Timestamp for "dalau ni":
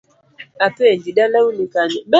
1.19-1.65